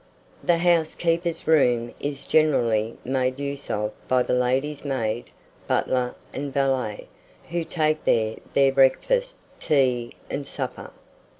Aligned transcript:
The 0.43 0.57
housekeeper's 0.57 1.47
room 1.47 1.93
is 1.99 2.25
generally 2.25 2.97
made 3.05 3.39
use 3.39 3.69
of 3.69 3.93
by 4.07 4.23
the 4.23 4.33
lady's 4.33 4.83
maid, 4.83 5.25
butler, 5.67 6.15
and 6.33 6.51
valet, 6.51 7.07
who 7.51 7.63
take 7.63 8.03
there 8.03 8.37
their 8.55 8.71
breakfast, 8.71 9.37
tea, 9.59 10.13
and 10.27 10.47
supper. 10.47 10.89